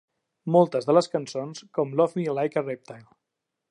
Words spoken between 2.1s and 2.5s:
Me